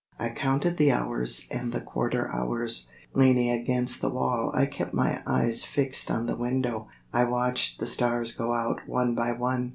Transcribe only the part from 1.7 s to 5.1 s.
the quarter hours. Leaning against the wall I kept